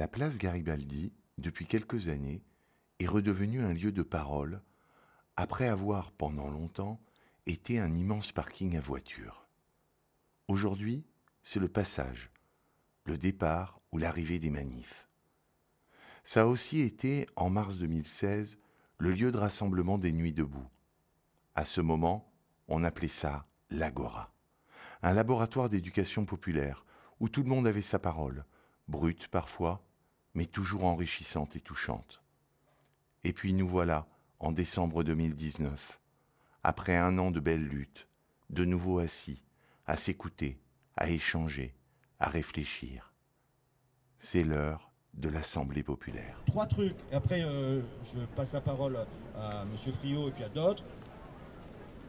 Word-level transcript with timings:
La 0.00 0.08
place 0.08 0.38
Garibaldi, 0.38 1.12
depuis 1.36 1.66
quelques 1.66 2.08
années, 2.08 2.42
est 3.00 3.06
redevenue 3.06 3.60
un 3.60 3.74
lieu 3.74 3.92
de 3.92 4.02
parole 4.02 4.62
après 5.36 5.68
avoir 5.68 6.10
pendant 6.12 6.48
longtemps 6.48 7.02
été 7.44 7.78
un 7.78 7.92
immense 7.92 8.32
parking 8.32 8.78
à 8.78 8.80
voitures. 8.80 9.46
Aujourd'hui, 10.48 11.04
c'est 11.42 11.60
le 11.60 11.68
passage, 11.68 12.30
le 13.04 13.18
départ 13.18 13.82
ou 13.92 13.98
l'arrivée 13.98 14.38
des 14.38 14.48
manifs. 14.48 15.06
Ça 16.24 16.40
a 16.40 16.46
aussi 16.46 16.80
été, 16.80 17.26
en 17.36 17.50
mars 17.50 17.76
2016, 17.76 18.58
le 18.96 19.10
lieu 19.10 19.30
de 19.30 19.36
rassemblement 19.36 19.98
des 19.98 20.12
nuits 20.12 20.32
debout. 20.32 20.70
À 21.54 21.66
ce 21.66 21.82
moment, 21.82 22.32
on 22.68 22.84
appelait 22.84 23.08
ça 23.08 23.46
l'Agora, 23.68 24.32
un 25.02 25.12
laboratoire 25.12 25.68
d'éducation 25.68 26.24
populaire 26.24 26.86
où 27.20 27.28
tout 27.28 27.42
le 27.42 27.50
monde 27.50 27.66
avait 27.66 27.82
sa 27.82 27.98
parole, 27.98 28.46
brute 28.88 29.28
parfois, 29.28 29.84
mais 30.34 30.46
toujours 30.46 30.84
enrichissante 30.84 31.56
et 31.56 31.60
touchante. 31.60 32.22
Et 33.24 33.32
puis 33.32 33.52
nous 33.52 33.68
voilà, 33.68 34.06
en 34.38 34.52
décembre 34.52 35.04
2019, 35.04 36.00
après 36.62 36.96
un 36.96 37.18
an 37.18 37.30
de 37.30 37.40
belles 37.40 37.66
luttes, 37.66 38.06
de 38.48 38.64
nouveau 38.64 38.98
assis, 38.98 39.42
à 39.86 39.96
s'écouter, 39.96 40.58
à 40.96 41.10
échanger, 41.10 41.74
à 42.18 42.28
réfléchir. 42.28 43.12
C'est 44.18 44.44
l'heure 44.44 44.90
de 45.14 45.28
l'Assemblée 45.28 45.82
populaire. 45.82 46.40
Trois 46.46 46.66
trucs, 46.66 46.96
et 47.10 47.14
après 47.14 47.42
euh, 47.42 47.80
je 48.04 48.20
passe 48.36 48.52
la 48.52 48.60
parole 48.60 48.96
à 49.36 49.62
M. 49.62 49.92
Friot 49.94 50.28
et 50.28 50.32
puis 50.32 50.44
à 50.44 50.48
d'autres. 50.48 50.84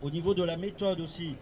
Au 0.02 0.10
niveau 0.10 0.34
de 0.34 0.44
la 0.44 0.58
méthode 0.58 1.00
aussi, 1.00 1.36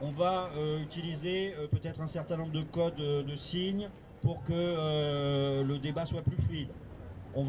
on 0.00 0.12
va 0.12 0.50
euh, 0.56 0.80
utiliser 0.80 1.54
euh, 1.54 1.66
peut-être 1.68 2.00
un 2.00 2.06
certain 2.06 2.36
nombre 2.36 2.52
de 2.52 2.62
codes 2.62 2.96
de 2.96 3.36
signes 3.36 3.90
pour 4.22 4.42
que 4.44 5.62
le 5.62 5.78
débat 5.78 6.06
soit 6.06 6.22
plus 6.22 6.36
fluide. 6.36 6.68
On, 7.34 7.44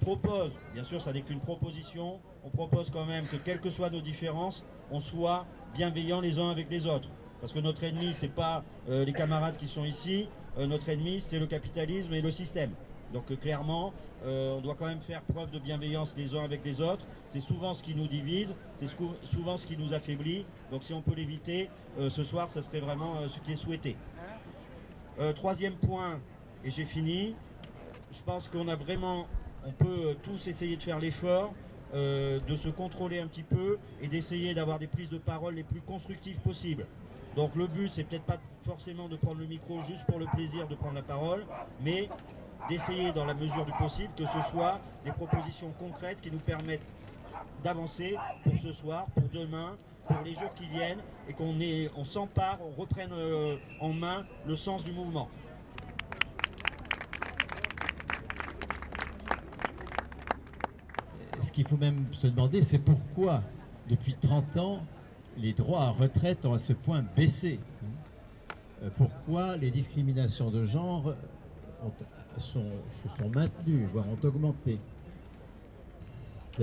propose, 0.00 0.50
bien 0.74 0.82
sûr 0.82 1.00
ça 1.00 1.12
n'est 1.12 1.22
qu'une 1.22 1.40
proposition, 1.40 2.18
on 2.44 2.50
propose 2.50 2.90
quand 2.90 3.06
même 3.06 3.26
que 3.26 3.36
quelles 3.36 3.60
que 3.60 3.70
soient 3.70 3.90
nos 3.90 4.00
différences, 4.00 4.64
on 4.90 4.98
soit 4.98 5.46
bienveillants 5.74 6.20
les 6.20 6.38
uns 6.38 6.50
avec 6.50 6.68
les 6.70 6.86
autres. 6.86 7.08
Parce 7.40 7.52
que 7.52 7.60
notre 7.60 7.84
ennemi, 7.84 8.14
ce 8.14 8.26
n'est 8.26 8.32
pas 8.32 8.64
euh, 8.88 9.04
les 9.04 9.12
camarades 9.12 9.56
qui 9.56 9.66
sont 9.66 9.84
ici, 9.84 10.28
euh, 10.58 10.66
notre 10.66 10.88
ennemi, 10.88 11.20
c'est 11.20 11.38
le 11.38 11.46
capitalisme 11.46 12.12
et 12.14 12.20
le 12.20 12.30
système. 12.30 12.70
Donc 13.12 13.30
euh, 13.30 13.36
clairement, 13.36 13.92
on 14.24 14.60
doit 14.60 14.76
quand 14.76 14.86
même 14.86 15.00
faire 15.00 15.22
preuve 15.22 15.50
de 15.50 15.58
bienveillance 15.58 16.14
les 16.16 16.36
uns 16.36 16.44
avec 16.44 16.64
les 16.64 16.80
autres. 16.80 17.04
C'est 17.28 17.40
souvent 17.40 17.74
ce 17.74 17.82
qui 17.82 17.96
nous 17.96 18.06
divise, 18.06 18.54
c'est 18.76 18.86
souvent 19.24 19.56
ce 19.56 19.66
qui 19.66 19.76
nous 19.76 19.94
affaiblit. 19.94 20.46
Donc 20.70 20.84
si 20.84 20.92
on 20.92 21.02
peut 21.02 21.14
l'éviter, 21.16 21.68
ce 22.08 22.22
soir, 22.22 22.48
ça 22.48 22.62
serait 22.62 22.78
vraiment 22.78 23.26
ce 23.26 23.40
qui 23.40 23.52
est 23.52 23.56
souhaité. 23.56 23.96
Troisième 25.34 25.74
point, 25.74 26.20
et 26.64 26.70
j'ai 26.70 26.84
fini, 26.84 27.34
je 28.10 28.22
pense 28.22 28.46
qu'on 28.48 28.68
a 28.68 28.76
vraiment, 28.76 29.26
on 29.64 29.72
peut 29.72 30.16
tous 30.22 30.46
essayer 30.46 30.76
de 30.76 30.82
faire 30.82 30.98
l'effort 30.98 31.52
de 31.92 32.56
se 32.56 32.68
contrôler 32.68 33.20
un 33.20 33.26
petit 33.26 33.42
peu 33.42 33.78
et 34.00 34.08
d'essayer 34.08 34.54
d'avoir 34.54 34.78
des 34.78 34.86
prises 34.86 35.10
de 35.10 35.18
parole 35.18 35.54
les 35.54 35.64
plus 35.64 35.82
constructives 35.82 36.40
possibles. 36.40 36.86
Donc 37.36 37.54
le 37.54 37.66
but, 37.66 37.92
c'est 37.92 38.04
peut-être 38.04 38.24
pas 38.24 38.38
forcément 38.64 39.08
de 39.08 39.16
prendre 39.16 39.40
le 39.40 39.46
micro 39.46 39.80
juste 39.82 40.04
pour 40.06 40.18
le 40.18 40.26
plaisir 40.26 40.68
de 40.68 40.74
prendre 40.74 40.94
la 40.94 41.02
parole, 41.02 41.44
mais 41.80 42.08
d'essayer 42.68 43.12
dans 43.12 43.24
la 43.24 43.34
mesure 43.34 43.64
du 43.64 43.72
possible 43.72 44.12
que 44.16 44.24
ce 44.24 44.50
soit 44.50 44.80
des 45.04 45.12
propositions 45.12 45.72
concrètes 45.78 46.20
qui 46.20 46.30
nous 46.30 46.38
permettent 46.38 46.84
d'avancer 47.62 48.16
pour 48.42 48.56
ce 48.58 48.72
soir, 48.72 49.06
pour 49.14 49.28
demain, 49.32 49.76
pour 50.06 50.20
les 50.24 50.34
jours 50.34 50.54
qui 50.54 50.66
viennent, 50.68 51.00
et 51.28 51.32
qu'on 51.32 51.54
on 51.96 52.04
s'empare, 52.04 52.58
on 52.60 52.80
reprenne 52.80 53.10
euh, 53.12 53.56
en 53.80 53.92
main 53.92 54.24
le 54.46 54.56
sens 54.56 54.84
du 54.84 54.92
mouvement. 54.92 55.28
Ce 61.40 61.52
qu'il 61.52 61.66
faut 61.66 61.76
même 61.76 62.06
se 62.12 62.26
demander, 62.26 62.62
c'est 62.62 62.78
pourquoi, 62.78 63.42
depuis 63.88 64.14
30 64.14 64.56
ans, 64.56 64.80
les 65.36 65.52
droits 65.52 65.84
à 65.84 65.90
retraite 65.90 66.44
ont 66.46 66.54
à 66.54 66.58
ce 66.58 66.72
point 66.72 67.04
baissé. 67.16 67.60
Euh, 68.82 68.90
pourquoi 68.96 69.56
les 69.56 69.70
discriminations 69.70 70.50
de 70.50 70.64
genre 70.64 71.14
se 72.38 72.58
sont 73.18 73.28
maintenues, 73.34 73.86
voire 73.92 74.06
ont 74.08 74.26
augmenté 74.26 74.78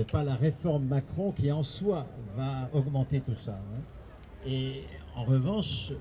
n'est 0.00 0.06
pas 0.06 0.24
la 0.24 0.34
réforme 0.34 0.86
Macron 0.86 1.30
qui 1.30 1.52
en 1.52 1.62
soi 1.62 2.06
va 2.34 2.70
augmenter 2.72 3.20
tout 3.20 3.36
ça. 3.36 3.52
Hein. 3.52 3.80
Et 4.46 4.84
en 5.14 5.24
revanche, 5.24 5.92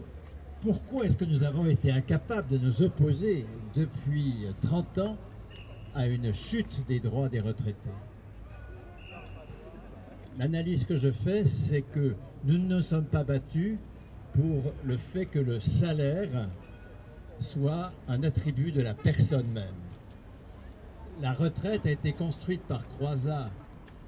pourquoi 0.62 1.04
est-ce 1.04 1.18
que 1.18 1.26
nous 1.26 1.44
avons 1.44 1.66
été 1.66 1.92
incapables 1.92 2.48
de 2.48 2.58
nous 2.58 2.82
opposer 2.82 3.46
depuis 3.76 4.48
30 4.62 4.98
ans 5.00 5.18
à 5.94 6.08
une 6.08 6.34
chute 6.34 6.86
des 6.88 7.02
droits 7.02 7.28
des 7.28 7.42
retraités? 7.42 7.90
L'analyse 10.38 10.86
que 10.86 10.96
je 10.96 11.12
fais, 11.12 11.44
c'est 11.44 11.82
que 11.82 12.16
nous 12.46 12.58
ne 12.58 12.76
nous 12.76 12.82
sommes 12.82 13.06
pas 13.06 13.26
battus 13.26 13.78
pour 14.34 14.72
le 14.86 14.96
fait 14.96 15.26
que 15.26 15.40
le 15.40 15.60
salaire 15.60 16.48
soit 17.40 17.92
un 18.08 18.24
attribut 18.24 18.72
de 18.72 18.82
la 18.82 18.94
personne 18.94 19.48
même. 19.48 19.76
La 21.22 21.34
retraite 21.34 21.86
a 21.86 21.92
été 21.92 22.14
construite 22.14 22.62
par 22.62 22.88
Croizat, 22.88 23.50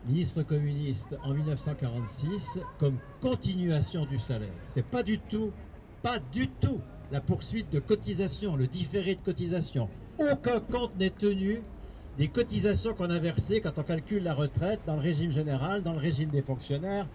ministre 0.08 0.44
communiste, 0.44 1.18
en 1.24 1.34
1946, 1.34 2.60
comme 2.80 2.98
continuation 3.22 4.06
du 4.06 4.20
salaire. 4.20 4.50
C'est 4.68 4.86
pas 4.86 5.04
du 5.04 5.20
tout, 5.20 5.52
pas 6.02 6.20
du 6.32 6.48
tout 6.48 6.80
la 7.12 7.22
poursuite 7.22 7.72
de 7.72 7.80
cotisation, 7.80 8.56
le 8.56 8.68
différé 8.68 9.16
de 9.16 9.22
cotisation. 9.22 9.90
Aucun 10.18 10.60
compte 10.60 10.98
n'est 10.98 11.10
tenu 11.10 11.62
des 12.18 12.28
cotisations 12.28 12.94
qu'on 12.94 13.10
a 13.10 13.20
versées 13.20 13.62
quand 13.62 13.78
on 13.78 13.84
calcule 13.84 14.24
la 14.24 14.34
retraite 14.34 14.82
dans 14.86 14.96
le 14.96 15.02
régime 15.02 15.32
général, 15.32 15.82
dans 15.82 15.94
le 15.94 16.00
régime 16.00 16.30
des 16.30 16.42
fonctionnaires, 16.42 17.08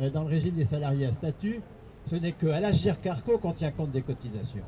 euh, 0.00 0.10
dans 0.10 0.22
le 0.22 0.28
régime 0.28 0.54
des 0.54 0.64
salariés 0.64 1.06
à 1.06 1.12
statut, 1.12 1.60
ce 2.06 2.16
n'est 2.16 2.32
qu'à 2.32 2.60
la 2.60 2.72
Carco 2.72 3.38
qu'on 3.38 3.52
tient 3.52 3.70
compte 3.70 3.90
des 3.90 4.02
cotisations. 4.02 4.64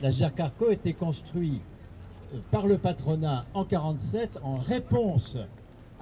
La 0.00 0.10
Carco 0.30 0.68
a 0.68 0.72
été 0.72 0.94
construit 0.94 1.60
euh, 2.32 2.38
par 2.50 2.66
le 2.66 2.78
patronat 2.78 3.44
en 3.54 3.64
1947 3.64 4.38
en 4.42 4.56
réponse 4.56 5.36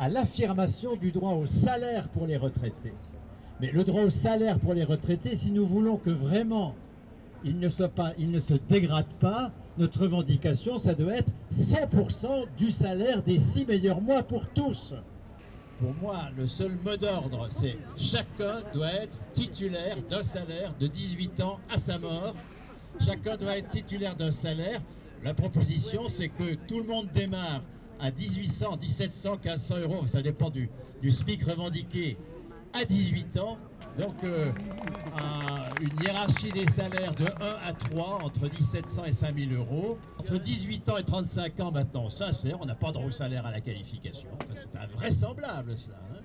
à 0.01 0.09
l'affirmation 0.09 0.97
du 0.97 1.13
droit 1.13 1.35
au 1.35 1.45
salaire 1.45 2.09
pour 2.09 2.27
les 2.27 2.39
retraités. 2.39 2.95
Mais 3.61 3.71
le 3.71 3.85
droit 3.85 4.03
au 4.03 4.11
salaire 4.11 4.59
pour 4.59 4.73
les 4.73 4.83
retraités, 4.83 5.37
si 5.37 5.51
nous 5.51 5.67
voulons 5.67 5.99
que 5.99 6.09
vraiment 6.09 6.75
il 7.45 7.59
ne, 7.59 7.69
se 7.69 8.55
dégrade 8.69 9.13
pas, 9.21 9.53
notre 9.77 10.01
revendication, 10.01 10.79
ça 10.79 10.95
doit 10.95 11.17
être 11.17 11.31
100% 11.53 12.47
du 12.57 12.71
salaire 12.71 13.23
des 13.23 13.39
six 13.39 13.67
meilleurs 13.67 14.01
mois 14.01 14.23
pour 14.23 14.47
tous. 14.49 14.95
Pour 15.79 15.95
moi, 16.01 16.31
le 16.37 16.47
seul 16.47 16.73
mot 16.83 16.97
d'ordre, 16.97 17.49
c'est 17.51 17.77
chacun 17.97 18.63
doit 18.73 18.93
être 18.93 19.19
titulaire 19.35 19.99
d'un 20.09 20.23
salaire 20.23 20.75
de 20.81 20.87
18 20.87 21.43
ans 21.43 21.59
à 21.71 21.77
sa 21.77 21.99
mort. 21.99 22.35
Chacun 23.05 23.37
doit 23.37 23.59
être 23.59 23.71
titulaire 23.71 24.17
d'un 24.17 24.31
salaire. 24.31 24.81
La 25.23 25.35
proposition, 25.35 26.09
c'est 26.09 26.29
que 26.29 26.55
tout 26.55 26.79
le 26.79 26.87
monde 26.87 27.09
démarre 27.13 27.61
à 28.01 28.11
1800, 28.11 28.77
1700, 28.81 29.39
1500 29.45 29.79
euros, 29.79 30.07
ça 30.07 30.23
dépend 30.23 30.51
du, 30.51 30.71
du 31.03 31.11
SMIC 31.11 31.45
revendiqué, 31.45 32.17
à 32.73 32.85
18 32.85 33.39
ans 33.39 33.59
donc, 33.99 34.25
euh, 34.25 34.53
une 35.81 36.03
hiérarchie 36.03 36.53
des 36.53 36.67
salaires 36.67 37.15
de 37.15 37.25
1 37.25 37.69
à 37.69 37.73
3 37.73 38.21
entre 38.23 38.43
1700 38.43 39.05
et 39.05 39.13
5000 39.13 39.55
euros. 39.55 39.99
Entre 40.19 40.39
18 40.39 40.89
ans 40.89 40.97
et 40.97 41.05
35 41.05 41.61
ans, 41.61 41.73
maintenant, 41.73 42.09
sincère, 42.09 42.59
on 42.61 42.67
n'a 42.67 42.75
pas 42.75 42.93
droit 42.93 43.07
au 43.07 43.11
salaire 43.11 43.45
à 43.47 43.51
la 43.51 43.61
qualification. 43.61 44.31
C'est 44.55 44.75
invraisemblable, 44.81 45.77
ça. 45.77 45.93
Hein. 46.13 46.21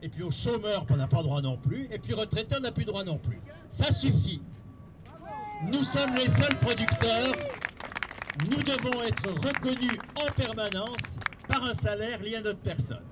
et 0.00 0.08
puis 0.08 0.22
aux 0.22 0.30
chômeurs, 0.30 0.86
on 0.88 0.96
n'a 0.96 1.08
pas 1.08 1.22
droit 1.22 1.42
non 1.42 1.56
plus. 1.56 1.88
Et 1.90 1.98
puis 1.98 2.14
retraités, 2.14 2.56
on 2.56 2.62
n'a 2.62 2.72
plus 2.72 2.84
droit 2.84 3.04
non 3.04 3.18
plus. 3.18 3.40
Ça 3.68 3.90
suffit. 3.90 4.40
Nous 5.70 5.82
sommes 5.82 6.14
les 6.14 6.28
seuls 6.28 6.58
producteurs. 6.58 7.32
Nous 8.46 8.62
devons 8.62 9.02
être 9.02 9.28
reconnus 9.46 9.98
en 10.14 10.30
permanence 10.32 11.18
par 11.48 11.64
un 11.64 11.72
salaire 11.72 12.20
lié 12.22 12.36
à 12.36 12.42
notre 12.42 12.60
personne. 12.60 13.04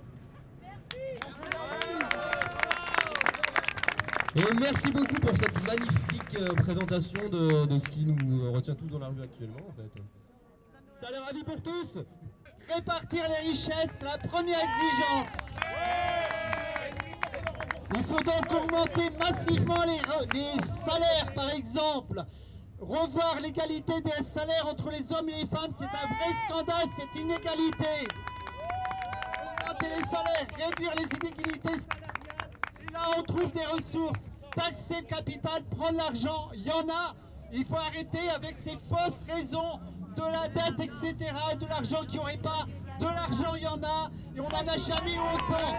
Et 4.36 4.54
merci 4.60 4.88
beaucoup 4.92 5.14
pour 5.14 5.34
cette 5.34 5.66
magnifique 5.66 6.36
euh, 6.38 6.54
présentation 6.54 7.28
de, 7.30 7.78
ce 7.78 7.88
qui 7.88 8.04
nous 8.04 8.52
retient 8.52 8.74
tous 8.74 8.86
dans 8.86 8.98
la 8.98 9.08
rue 9.08 9.22
actuellement 9.22 9.66
en 9.66 9.72
fait. 9.72 10.00
Salaire 10.92 11.22
à 11.28 11.32
vie 11.32 11.42
pour 11.42 11.60
tous 11.62 11.98
Répartir 12.68 13.22
les 13.28 13.48
richesses, 13.48 14.00
la 14.02 14.18
première 14.18 14.58
exigence. 14.58 15.46
Il 17.94 18.02
faut 18.04 18.20
donc 18.20 18.52
augmenter 18.52 19.10
massivement 19.18 19.84
les, 19.86 20.38
les 20.38 20.60
salaires, 20.84 21.32
par 21.34 21.50
exemple. 21.50 22.24
Revoir 22.78 23.40
l'égalité 23.40 24.00
des 24.02 24.24
salaires 24.24 24.66
entre 24.68 24.90
les 24.90 25.12
hommes 25.12 25.28
et 25.28 25.42
les 25.42 25.46
femmes, 25.46 25.70
c'est 25.76 25.84
un 25.84 26.08
vrai 26.14 26.32
scandale, 26.48 26.86
cette 26.96 27.20
inégalité. 27.20 28.06
Augmenter 29.62 29.88
les 29.88 30.08
salaires, 30.08 30.46
réduire 30.56 30.92
les 30.96 31.16
inégalités 31.16 31.86
là, 32.96 33.00
on 33.18 33.22
trouve 33.22 33.52
des 33.52 33.64
ressources. 33.66 34.30
Taxer 34.54 35.00
le 35.00 35.06
capital, 35.06 35.62
prendre 35.76 35.98
l'argent, 35.98 36.50
il 36.54 36.66
y 36.66 36.70
en 36.70 36.88
a. 36.88 37.14
Il 37.52 37.64
faut 37.64 37.76
arrêter 37.76 38.28
avec 38.34 38.56
ces 38.56 38.76
fausses 38.88 39.22
raisons 39.28 39.80
de 40.16 40.22
la 40.22 40.48
dette, 40.48 40.80
etc. 40.80 41.14
Et 41.52 41.56
de 41.56 41.66
l'argent 41.66 42.02
qui 42.06 42.16
n'y 42.16 42.18
aurait 42.18 42.38
pas. 42.38 42.64
De 42.98 43.04
l'argent, 43.04 43.54
il 43.56 43.62
y 43.62 43.66
en 43.66 43.82
a, 43.82 44.10
et 44.34 44.40
on 44.40 44.48
n'en 44.48 44.72
a 44.72 44.78
jamais 44.78 45.12
eu 45.14 45.18
autant. 45.18 45.76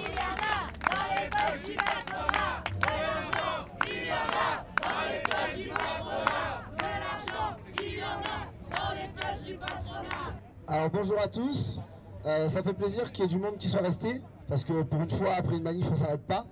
Il 0.00 0.06
y 0.06 0.18
en 0.18 0.34
a 0.42 0.66
dans 0.90 1.14
les 1.14 1.28
poches 1.30 1.62
du 1.64 1.74
patronat. 1.76 2.64
De 2.80 2.86
l'argent, 2.90 3.66
il 3.86 4.06
y 4.06 4.10
en 4.10 4.30
a 4.36 4.64
dans 4.82 5.02
les 5.08 5.22
poches 5.22 5.56
du 5.56 5.68
patronat. 5.68 6.62
De 6.76 6.82
l'argent, 6.82 7.56
il 7.80 7.94
y 7.94 8.02
en 8.02 8.06
a 8.08 8.76
dans 8.76 8.92
les 8.94 9.08
poches 9.08 9.42
du 9.46 9.54
patronat. 9.54 10.34
Alors 10.72 10.88
bonjour 10.88 11.18
à 11.18 11.26
tous, 11.26 11.80
Euh, 12.26 12.48
ça 12.48 12.62
fait 12.62 12.74
plaisir 12.74 13.10
qu'il 13.10 13.24
y 13.24 13.24
ait 13.24 13.28
du 13.28 13.38
monde 13.38 13.56
qui 13.58 13.68
soit 13.68 13.80
resté, 13.80 14.22
parce 14.46 14.64
que 14.64 14.82
pour 14.82 15.00
une 15.00 15.10
fois, 15.10 15.34
après 15.34 15.56
une 15.56 15.64
manif, 15.64 15.86
on 15.90 15.96
s'arrête 15.96 16.24
pas. 16.26 16.44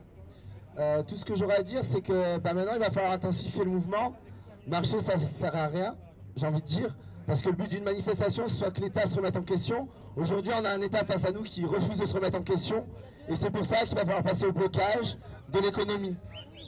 Euh, 0.76 1.05
tout 1.05 1.15
ce 1.15 1.25
que 1.25 1.37
j'aurais 1.37 1.59
à 1.59 1.62
dire, 1.62 1.85
c'est 1.85 2.00
que 2.00 2.38
bah, 2.38 2.53
maintenant, 2.53 2.73
il 2.75 2.81
va 2.81 2.91
falloir 2.91 3.12
intensifier 3.12 3.62
le 3.62 3.70
mouvement. 3.70 4.15
Marcher, 4.67 4.99
ça 5.00 5.15
ne 5.15 5.19
sert 5.20 5.55
à 5.55 5.69
rien, 5.69 5.94
j'ai 6.35 6.47
envie 6.47 6.62
de 6.62 6.67
dire, 6.67 6.97
parce 7.29 7.43
que 7.43 7.50
le 7.50 7.55
but 7.55 7.70
d'une 7.70 7.85
manifestation, 7.85 8.49
ce 8.49 8.56
soit 8.56 8.70
que 8.73 8.81
l'État 8.81 9.06
se 9.06 9.15
remette 9.15 9.37
en 9.37 9.43
question. 9.43 9.87
Aujourd'hui, 10.17 10.53
on 10.59 10.65
a 10.65 10.70
un 10.70 10.81
État 10.81 11.05
face 11.05 11.25
à 11.25 11.31
nous 11.31 11.43
qui 11.43 11.65
refuse 11.65 11.99
de 11.99 12.06
se 12.06 12.15
remettre 12.15 12.38
en 12.38 12.43
question, 12.43 12.87
et 13.29 13.37
c'est 13.37 13.50
pour 13.50 13.65
ça 13.67 13.85
qu'il 13.85 13.94
va 13.94 14.05
falloir 14.05 14.25
passer 14.25 14.47
au 14.47 14.53
blocage 14.53 15.17
de 15.53 15.61
l'économie. 15.61 16.17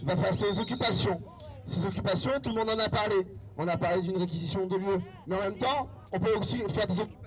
Il 0.02 0.06
va 0.06 0.14
falloir 0.14 0.30
passer 0.30 0.44
aux 0.44 0.60
occupations. 0.60 1.20
Ces 1.66 1.84
occupations, 1.84 2.32
tout 2.42 2.50
le 2.50 2.56
monde 2.56 2.68
en 2.68 2.78
a 2.78 2.88
parlé. 2.88 3.26
On 3.56 3.66
a 3.66 3.76
parlé 3.76 4.02
d'une 4.02 4.18
réquisition 4.18 4.66
de 4.66 4.76
lieux, 4.76 5.02
mais 5.26 5.36
en 5.36 5.40
même 5.40 5.58
temps, 5.58 5.88
on 6.12 6.20
peut 6.20 6.34
aussi 6.38 6.58
faire 6.68 6.86
des 6.86 7.00
occupations 7.00 7.19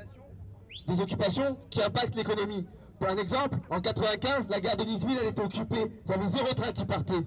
des 0.87 1.01
occupations 1.01 1.57
qui 1.69 1.81
impactent 1.81 2.15
l'économie. 2.15 2.67
Pour 2.99 3.09
un 3.09 3.17
exemple, 3.17 3.57
en 3.69 3.81
95, 3.81 4.47
la 4.49 4.59
gare 4.59 4.75
de 4.77 4.83
Nice-Ville, 4.83 5.17
elle 5.21 5.27
était 5.29 5.41
occupée. 5.43 5.91
Il 6.05 6.11
y 6.11 6.13
avait 6.13 6.27
zéro 6.27 6.53
train 6.53 6.71
qui 6.71 6.85
partait. 6.85 7.25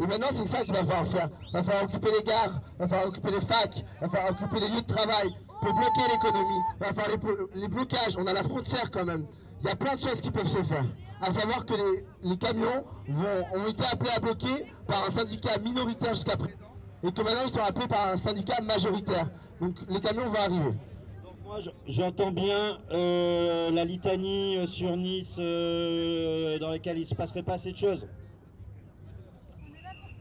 Et 0.00 0.06
maintenant, 0.06 0.28
c'est 0.34 0.46
ça 0.46 0.62
qu'il 0.64 0.72
va 0.74 0.84
falloir 0.84 1.06
faire. 1.06 1.28
Il 1.48 1.52
va 1.52 1.62
falloir 1.62 1.84
occuper 1.84 2.08
les 2.18 2.22
gares, 2.24 2.60
il 2.74 2.78
va 2.80 2.88
falloir 2.88 3.08
occuper 3.08 3.30
les 3.30 3.40
facs, 3.40 3.76
il 3.78 4.00
va 4.00 4.08
falloir 4.08 4.32
occuper 4.32 4.60
les 4.60 4.68
lieux 4.68 4.80
de 4.82 4.86
travail 4.86 5.28
pour 5.60 5.74
bloquer 5.74 6.00
l'économie. 6.10 6.60
Il 6.80 6.86
va 6.86 6.86
falloir 6.94 7.08
les, 7.10 7.16
blo- 7.18 7.48
les 7.54 7.68
blocages. 7.68 8.16
On 8.18 8.26
a 8.26 8.32
la 8.32 8.42
frontière 8.42 8.90
quand 8.90 9.04
même. 9.04 9.26
Il 9.60 9.68
y 9.68 9.70
a 9.70 9.76
plein 9.76 9.94
de 9.94 10.00
choses 10.00 10.20
qui 10.20 10.30
peuvent 10.30 10.46
se 10.48 10.62
faire. 10.62 10.84
À 11.20 11.30
savoir 11.30 11.64
que 11.64 11.74
les, 11.74 12.06
les 12.30 12.36
camions 12.36 12.84
vont- 13.08 13.44
ont 13.60 13.66
été 13.68 13.84
appelés 13.84 14.10
à 14.16 14.18
bloquer 14.18 14.66
par 14.88 15.04
un 15.06 15.10
syndicat 15.10 15.58
minoritaire 15.58 16.14
jusqu'à 16.14 16.36
présent. 16.36 16.56
Et 17.04 17.12
que 17.12 17.22
maintenant, 17.22 17.42
ils 17.44 17.48
sont 17.52 17.60
appelés 17.62 17.86
par 17.86 18.08
un 18.08 18.16
syndicat 18.16 18.60
majoritaire. 18.62 19.28
Donc 19.60 19.76
les 19.88 20.00
camions 20.00 20.26
vont 20.28 20.34
arriver. 20.40 20.74
J'entends 21.86 22.30
bien 22.30 22.78
euh, 22.92 23.70
la 23.70 23.84
litanie 23.84 24.56
euh, 24.56 24.66
sur 24.66 24.96
Nice 24.96 25.36
euh, 25.38 26.58
dans 26.58 26.70
laquelle 26.70 26.96
il 26.96 27.02
ne 27.02 27.06
se 27.06 27.14
passerait 27.14 27.42
pas 27.42 27.54
assez 27.54 27.72
de 27.72 27.76
choses. 27.76 28.06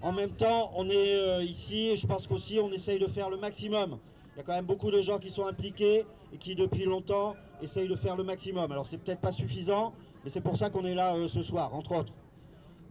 En 0.01 0.11
même 0.11 0.31
temps, 0.31 0.71
on 0.75 0.89
est 0.89 1.45
ici 1.45 1.89
et 1.89 1.95
je 1.95 2.07
pense 2.07 2.25
qu'aussi 2.25 2.59
on 2.59 2.71
essaye 2.71 2.97
de 2.97 3.07
faire 3.07 3.29
le 3.29 3.37
maximum. 3.37 3.99
Il 4.33 4.39
y 4.39 4.41
a 4.41 4.43
quand 4.43 4.53
même 4.53 4.65
beaucoup 4.65 4.89
de 4.89 4.99
gens 5.01 5.19
qui 5.19 5.29
sont 5.29 5.45
impliqués 5.45 6.05
et 6.33 6.37
qui 6.37 6.55
depuis 6.55 6.85
longtemps 6.85 7.35
essayent 7.61 7.87
de 7.87 7.95
faire 7.95 8.15
le 8.15 8.23
maximum. 8.23 8.71
Alors 8.71 8.87
c'est 8.87 8.97
peut-être 8.97 9.21
pas 9.21 9.31
suffisant, 9.31 9.93
mais 10.23 10.31
c'est 10.31 10.41
pour 10.41 10.57
ça 10.57 10.71
qu'on 10.71 10.85
est 10.85 10.95
là 10.95 11.15
ce 11.29 11.43
soir, 11.43 11.75
entre 11.75 11.95
autres. 11.95 12.13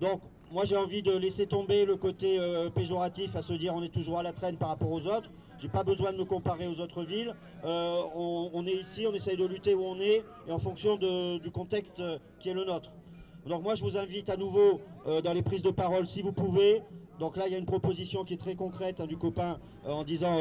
Donc 0.00 0.22
moi 0.52 0.64
j'ai 0.64 0.76
envie 0.76 1.02
de 1.02 1.12
laisser 1.12 1.46
tomber 1.46 1.84
le 1.84 1.96
côté 1.96 2.38
péjoratif 2.76 3.34
à 3.34 3.42
se 3.42 3.54
dire 3.54 3.75
on 3.75 3.82
est 3.82 3.92
toujours 3.92 4.20
à 4.20 4.22
la 4.22 4.32
traîne 4.32 4.56
par 4.56 4.69
rapport 4.69 4.92
aux 4.92 5.04
autres. 5.06 5.31
J'ai 5.61 5.69
pas 5.69 5.85
besoin 5.85 6.12
de 6.12 6.17
me 6.17 6.25
comparer 6.25 6.67
aux 6.67 6.81
autres 6.81 7.05
villes. 7.05 7.35
Euh, 7.65 8.01
on, 8.15 8.67
est 8.67 8.73
ici, 8.73 9.07
on 9.07 9.12
essaye 9.12 9.37
de 9.37 9.45
lutter 9.45 9.75
où 9.75 9.85
on 9.85 10.01
est 10.01 10.25
et 10.49 10.53
en 10.53 10.59
fonction 10.59 10.97
du 10.97 11.51
contexte 11.51 12.01
euh, 12.01 12.19
qui 12.39 12.49
est 12.49 12.55
le 12.55 12.65
nôtre. 12.65 12.91
Donc 13.47 13.62
moi 13.62 13.75
je 13.75 13.85
vous 13.85 13.99
invite 13.99 14.31
à 14.31 14.37
nouveau 14.37 14.81
euh, 15.07 15.21
dans 15.21 15.35
les 15.35 15.43
prises 15.43 15.62
de 15.62 15.71
parole 15.71 16.07
si 16.07 16.23
vous 16.23 16.33
pouvez. 16.33 16.83
Donc 17.19 17.37
là 17.37 17.47
il 17.47 17.53
y 17.53 17.57
a 17.57 17.59
une 17.59 17.67
proposition 17.67 18.25
qui 18.25 18.35
est 18.35 18.39
très 18.39 18.55
concrète 18.55 19.03
hein, 19.03 19.07
du 19.07 19.19
copain 19.19 19.59
en 19.87 20.03
disant 20.05 20.37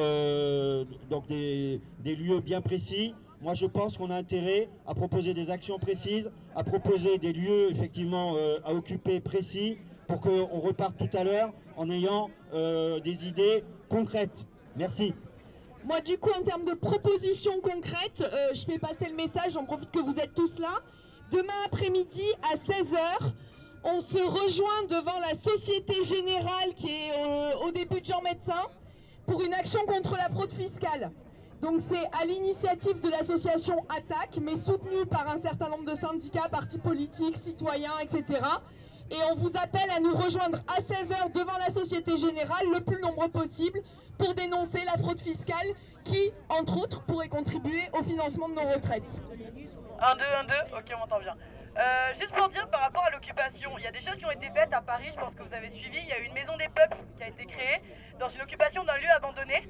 donc 1.09 1.27
des, 1.27 1.81
lieux 2.05 2.39
bien 2.39 2.61
précis. 2.61 3.13
Moi 3.41 3.55
je 3.55 3.65
pense 3.65 3.97
qu'on 3.97 4.11
a 4.11 4.15
intérêt 4.15 4.69
à 4.87 4.95
proposer 4.95 5.33
des 5.33 5.49
actions 5.49 5.79
précises, 5.79 6.31
à 6.55 6.63
proposer 6.63 7.17
des 7.17 7.33
lieux 7.33 7.69
effectivement 7.71 8.35
à 8.63 8.73
occuper 8.73 9.19
précis 9.19 9.77
pour 10.07 10.21
qu'on 10.21 10.59
reparte 10.61 10.97
tout 10.97 11.17
à 11.17 11.25
l'heure 11.25 11.51
en 11.75 11.89
ayant 11.89 12.29
des 12.53 13.27
idées 13.27 13.65
concrètes. 13.89 14.45
Merci. 14.79 15.13
Moi, 15.83 15.99
du 15.99 16.17
coup, 16.17 16.29
en 16.29 16.41
termes 16.41 16.63
de 16.63 16.73
propositions 16.73 17.59
concrètes, 17.61 18.21
euh, 18.21 18.53
je 18.53 18.61
fais 18.61 18.79
passer 18.79 19.07
le 19.09 19.15
message, 19.15 19.51
j'en 19.51 19.65
profite 19.65 19.91
que 19.91 19.99
vous 19.99 20.17
êtes 20.19 20.33
tous 20.33 20.57
là. 20.57 20.79
Demain 21.33 21.53
après-midi, 21.65 22.23
à 22.49 22.55
16h, 22.55 23.33
on 23.83 23.99
se 23.99 24.17
rejoint 24.17 24.83
devant 24.89 25.19
la 25.19 25.35
Société 25.35 26.01
Générale 26.01 26.73
qui 26.77 26.87
est 26.87 27.11
euh, 27.11 27.67
au 27.67 27.71
début 27.71 27.99
de 27.99 28.05
Jean 28.05 28.21
Médecin 28.21 28.63
pour 29.27 29.41
une 29.41 29.53
action 29.53 29.81
contre 29.85 30.15
la 30.15 30.29
fraude 30.29 30.53
fiscale. 30.53 31.11
Donc 31.61 31.81
c'est 31.85 32.05
à 32.17 32.23
l'initiative 32.25 33.01
de 33.01 33.09
l'association 33.09 33.85
Attaque, 33.89 34.39
mais 34.41 34.55
soutenue 34.55 35.05
par 35.09 35.27
un 35.27 35.39
certain 35.39 35.67
nombre 35.67 35.91
de 35.91 35.95
syndicats, 35.95 36.47
partis 36.49 36.79
politiques, 36.79 37.35
citoyens, 37.35 37.99
etc. 38.01 38.39
Et 39.11 39.17
on 39.31 39.35
vous 39.35 39.51
appelle 39.57 39.89
à 39.89 39.99
nous 39.99 40.15
rejoindre 40.15 40.59
à 40.67 40.81
16h 40.81 41.31
devant 41.33 41.57
la 41.57 41.73
Société 41.73 42.15
Générale, 42.15 42.65
le 42.71 42.81
plus 42.81 43.01
nombreux 43.01 43.29
possible, 43.29 43.81
pour 44.19 44.35
dénoncer 44.35 44.83
la 44.85 45.01
fraude 45.01 45.19
fiscale 45.19 45.67
qui, 46.03 46.31
entre 46.49 46.77
autres, 46.77 47.01
pourrait 47.03 47.27
contribuer 47.27 47.89
au 47.93 48.03
financement 48.03 48.49
de 48.49 48.53
nos 48.53 48.67
retraites. 48.67 49.21
1, 50.01 50.15
2, 50.15 50.23
1, 50.23 50.43
2, 50.43 50.53
ok, 50.77 50.85
on 50.95 50.99
m'entend 50.99 51.19
bien. 51.19 51.35
Euh, 51.77 52.13
juste 52.19 52.33
pour 52.33 52.49
dire 52.49 52.67
par 52.69 52.81
rapport 52.81 53.03
à 53.03 53.09
l'occupation, 53.09 53.71
il 53.77 53.83
y 53.83 53.87
a 53.87 53.91
des 53.91 54.01
choses 54.01 54.15
qui 54.17 54.25
ont 54.25 54.31
été 54.31 54.49
faites 54.53 54.73
à 54.73 54.81
Paris, 54.81 55.09
je 55.13 55.19
pense 55.19 55.33
que 55.33 55.43
vous 55.43 55.53
avez 55.53 55.69
suivi. 55.71 55.97
Il 56.01 56.07
y 56.07 56.11
a 56.11 56.19
eu 56.19 56.25
une 56.25 56.33
maison 56.33 56.55
des 56.57 56.69
peuples 56.69 56.97
qui 57.17 57.23
a 57.23 57.29
été 57.29 57.45
créée 57.45 57.81
dans 58.19 58.29
une 58.29 58.41
occupation 58.41 58.83
d'un 58.83 58.97
lieu 58.97 59.09
abandonné. 59.15 59.67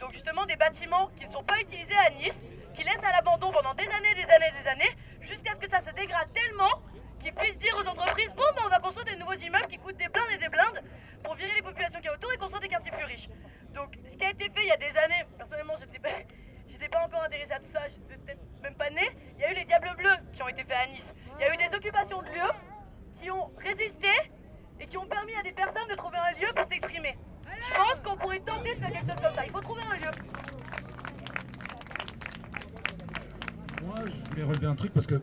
Donc, 0.00 0.12
justement, 0.12 0.44
des 0.46 0.56
bâtiments 0.56 1.08
qui 1.16 1.26
ne 1.26 1.32
sont 1.32 1.44
pas 1.44 1.58
utilisés 1.60 1.96
à 2.06 2.10
Nice, 2.10 2.40
qui 2.74 2.82
laissent 2.82 3.04
à 3.04 3.12
l'abandon 3.12 3.52
pendant 3.52 3.74
des 3.74 3.86
années, 3.86 4.14
des 4.16 4.28
années, 4.28 4.52
des 4.62 4.68
années, 4.68 4.96
jusqu'à 5.20 5.54
ce 5.54 5.60
que 5.60 5.68
ça 5.68 5.80
se 5.80 5.90
dégrade 5.94 6.28
tellement 6.34 6.82
qu'ils 7.22 7.34
puissent 7.34 7.58
dire 7.58 7.74
aux 7.78 7.86
entreprises 7.86 8.34
Bon, 8.34 8.42
ben, 8.56 8.62
on 8.66 8.68
va 8.68 8.80
construire 8.80 9.06
des 9.06 9.16
nouveaux 9.16 9.34
immeubles 9.34 9.68
qui 9.68 9.78
coûtent 9.78 9.96
des 9.96 10.08
blindes 10.08 10.32
et 10.34 10.38
des 10.38 10.48
blindes 10.48 10.82
pour 11.22 11.34
virer 11.36 11.54
les 11.54 11.62
populations 11.62 12.00
qui 12.00 12.06
y 12.06 12.08
a 12.08 12.14
autour 12.14 12.32
et 12.32 12.36
construire 12.36 12.60
des 12.60 12.68
quartiers 12.68 12.90
plus 12.90 13.04
riches. 13.04 13.28
Donc, 13.74 13.96
ce 14.10 14.16
qui 14.16 14.24
a 14.24 14.30
été 14.30 14.44
fait 14.50 14.62
il 14.62 14.68
y 14.68 14.72
a 14.72 14.76
des 14.76 14.98
années, 14.98 15.24
personnellement, 15.38 15.74
j'étais 15.78 15.98
pas. 15.98 16.10
Pas 16.90 17.06
encore 17.06 17.22
intéressée 17.22 17.52
à 17.52 17.60
tout 17.60 17.70
ça, 17.72 17.80
j'étais 17.88 18.16
peut-être 18.18 18.40
même 18.60 18.74
pas 18.74 18.90
née. 18.90 19.08
Il 19.36 19.40
y 19.40 19.44
a 19.44 19.52
eu 19.52 19.54
les 19.54 19.64
Diables 19.64 19.94
Bleus 19.96 20.16
qui 20.32 20.42
ont 20.42 20.48
été 20.48 20.64
faits 20.64 20.76
à 20.76 20.86
Nice. 20.88 21.14
Il 21.38 21.40
y 21.40 21.44
a 21.44 21.54
eu 21.54 21.56
des 21.56 21.74
occupations 21.74 22.20
de 22.20 22.26
lieux 22.26 22.52
qui 23.14 23.30
ont 23.30 23.50
résisté 23.56 24.10
et 24.80 24.86
qui 24.86 24.98
ont 24.98 25.06
permis 25.06 25.34
à 25.36 25.42
des 25.42 25.52
personnes 25.52 25.88
de 25.88 25.94
trouver 25.94 26.18
un 26.18 26.32
lieu 26.38 26.48
pour 26.54 26.66
s'exprimer. 26.66 27.16
Je 27.46 27.74
pense 27.76 28.00
qu'on 28.00 28.16
pourrait 28.16 28.40
tenter 28.40 28.74
de 28.74 28.80
faire 28.80 28.90
quelque 28.90 29.08
chose 29.08 29.20
comme 29.22 29.34
ça. 29.34 29.44
Il 29.46 29.52
faut 29.52 29.60
trouver 29.60 29.82
un 29.90 29.96
lieu. 29.96 30.51
Je 33.96 34.30
voulais 34.30 34.42
relever 34.44 34.66
un 34.66 34.74
truc 34.74 34.92
parce 34.92 35.06
que 35.06 35.16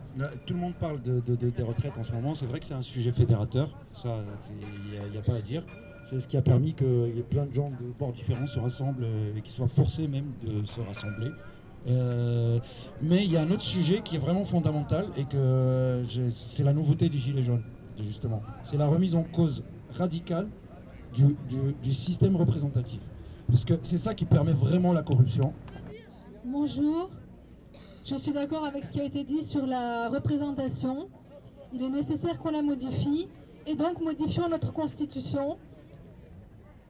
tout 0.46 0.54
le 0.54 0.60
monde 0.60 0.74
parle 0.74 1.02
de, 1.02 1.20
de- 1.20 1.34
de- 1.36 1.50
des 1.50 1.62
retraites 1.62 1.96
en 1.98 2.04
ce 2.04 2.12
moment. 2.12 2.34
C'est 2.34 2.46
vrai 2.46 2.60
que 2.60 2.66
c'est 2.66 2.74
un 2.74 2.82
sujet 2.82 3.12
fédérateur. 3.12 3.70
Ça, 3.94 4.16
il 4.50 5.10
n'y 5.10 5.18
a, 5.18 5.22
pas 5.22 5.34
à 5.36 5.40
dire. 5.40 5.64
C'est 6.04 6.20
ce 6.20 6.28
qui 6.28 6.36
a 6.36 6.42
permis 6.42 6.74
qu'il 6.74 6.86
y 7.14 7.18
ait 7.18 7.22
plein 7.28 7.46
de 7.46 7.52
gens 7.52 7.70
de 7.70 7.92
bords 7.98 8.12
différents 8.12 8.46
se 8.46 8.58
rassemblent 8.58 9.04
euh, 9.04 9.36
et 9.36 9.42
qui 9.42 9.50
soient 9.50 9.68
forcés 9.68 10.08
même 10.08 10.26
de 10.42 10.64
se 10.64 10.80
rassembler. 10.80 11.30
Euh, 11.88 12.58
mais 13.02 13.24
il 13.24 13.30
y 13.30 13.36
a 13.36 13.42
un 13.42 13.50
autre 13.50 13.62
sujet 13.62 14.00
qui 14.02 14.16
est 14.16 14.18
vraiment 14.18 14.44
fondamental 14.44 15.06
et 15.16 15.24
que 15.24 16.02
j'ai- 16.08 16.30
c'est 16.34 16.62
la 16.64 16.72
nouveauté 16.72 17.08
des 17.08 17.18
Gilets 17.18 17.42
jaunes, 17.42 17.62
justement. 18.02 18.42
C'est 18.64 18.76
la 18.76 18.86
remise 18.86 19.14
en 19.14 19.22
cause 19.24 19.62
radicale 19.94 20.46
du, 21.14 21.24
du- 21.48 21.74
du 21.82 21.92
système 21.92 22.36
représentatif. 22.36 23.00
Parce 23.48 23.64
que 23.64 23.74
c'est 23.82 23.98
ça 23.98 24.14
qui 24.14 24.24
permet 24.24 24.52
vraiment 24.52 24.92
la 24.92 25.02
corruption. 25.02 25.52
Bonjour. 26.44 27.10
Je 28.02 28.16
suis 28.16 28.32
d'accord 28.32 28.64
avec 28.64 28.86
ce 28.86 28.92
qui 28.92 29.00
a 29.00 29.04
été 29.04 29.24
dit 29.24 29.44
sur 29.44 29.66
la 29.66 30.08
représentation. 30.08 31.08
Il 31.72 31.82
est 31.82 31.90
nécessaire 31.90 32.38
qu'on 32.38 32.50
la 32.50 32.62
modifie 32.62 33.28
et 33.66 33.74
donc 33.74 34.00
modifions 34.00 34.48
notre 34.48 34.72
constitution. 34.72 35.58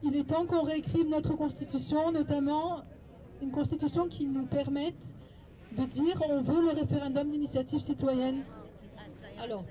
Il 0.03 0.15
est 0.15 0.23
temps 0.23 0.45
qu'on 0.45 0.63
réécrive 0.63 1.07
notre 1.09 1.35
constitution, 1.35 2.11
notamment 2.11 2.83
une 3.41 3.51
constitution 3.51 4.07
qui 4.07 4.25
nous 4.25 4.45
permette 4.45 5.13
de 5.77 5.83
dire 5.85 6.21
on 6.29 6.41
veut 6.41 6.61
le 6.61 6.71
référendum 6.71 7.29
d'initiative 7.29 7.81
citoyenne. 7.81 8.43
Alors, 9.43 9.65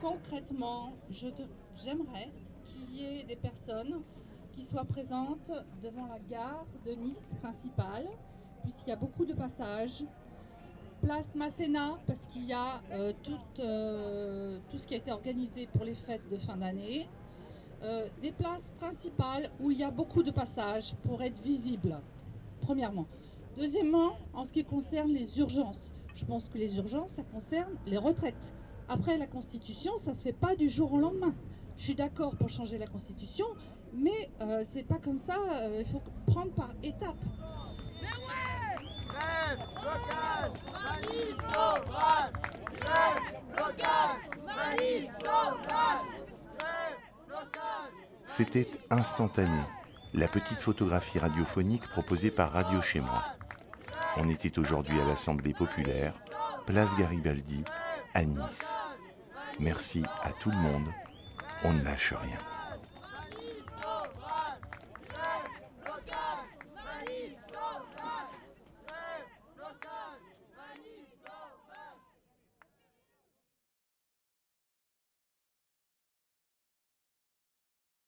concrètement, 0.00 0.92
j'aimerais 1.10 2.30
qu'il 2.64 2.94
y 2.94 3.04
ait 3.04 3.24
des 3.24 3.36
personnes 3.36 4.02
qui 4.52 4.62
soient 4.62 4.84
présentes 4.84 5.50
devant 5.82 6.06
la 6.06 6.18
gare 6.30 6.66
de 6.84 6.92
Nice 6.92 7.32
principale, 7.40 8.06
puisqu'il 8.62 8.90
y 8.90 8.92
a 8.92 8.96
beaucoup 8.96 9.24
de 9.24 9.32
passages. 9.32 10.04
Place 11.02 11.34
Masséna, 11.34 11.98
parce 12.06 12.20
qu'il 12.28 12.46
y 12.46 12.52
a 12.52 12.80
euh, 12.92 13.12
tout, 13.24 13.36
euh, 13.58 14.58
tout 14.70 14.78
ce 14.78 14.86
qui 14.86 14.94
a 14.94 14.98
été 14.98 15.10
organisé 15.10 15.66
pour 15.66 15.84
les 15.84 15.94
fêtes 15.94 16.28
de 16.30 16.38
fin 16.38 16.56
d'année. 16.56 17.08
Euh, 17.82 18.06
des 18.22 18.30
places 18.30 18.72
principales 18.78 19.50
où 19.58 19.72
il 19.72 19.78
y 19.78 19.82
a 19.82 19.90
beaucoup 19.90 20.22
de 20.22 20.30
passages 20.30 20.94
pour 21.02 21.20
être 21.22 21.40
visibles, 21.42 22.00
premièrement. 22.60 23.06
Deuxièmement, 23.56 24.16
en 24.32 24.44
ce 24.44 24.52
qui 24.52 24.64
concerne 24.64 25.10
les 25.10 25.40
urgences, 25.40 25.92
je 26.14 26.24
pense 26.24 26.48
que 26.48 26.56
les 26.56 26.76
urgences, 26.76 27.12
ça 27.12 27.24
concerne 27.24 27.74
les 27.86 27.98
retraites. 27.98 28.54
Après, 28.88 29.18
la 29.18 29.26
Constitution, 29.26 29.98
ça 29.98 30.12
ne 30.12 30.16
se 30.16 30.22
fait 30.22 30.32
pas 30.32 30.54
du 30.54 30.70
jour 30.70 30.92
au 30.92 31.00
lendemain. 31.00 31.34
Je 31.76 31.82
suis 31.82 31.94
d'accord 31.96 32.36
pour 32.36 32.48
changer 32.48 32.78
la 32.78 32.86
Constitution, 32.86 33.46
mais 33.92 34.30
c'est 34.64 34.84
pas 34.84 34.98
comme 34.98 35.18
ça, 35.18 35.36
il 35.78 35.86
faut 35.86 36.02
prendre 36.26 36.52
par 36.52 36.70
étapes. 36.82 37.24
C'était 48.26 48.70
instantané, 48.90 49.60
la 50.14 50.26
petite 50.26 50.60
photographie 50.60 51.18
radiophonique 51.18 51.86
proposée 51.90 52.30
par 52.30 52.52
Radio 52.52 52.80
Chez 52.80 53.00
Moi. 53.00 53.22
On 54.16 54.28
était 54.28 54.58
aujourd'hui 54.58 55.00
à 55.00 55.04
l'Assemblée 55.04 55.54
populaire, 55.54 56.14
place 56.66 56.96
Garibaldi, 56.96 57.64
à 58.14 58.24
Nice. 58.24 58.74
Merci 59.60 60.02
à 60.22 60.32
tout 60.32 60.50
le 60.50 60.58
monde, 60.58 60.88
on 61.64 61.72
ne 61.72 61.82
lâche 61.82 62.14
rien. 62.14 62.51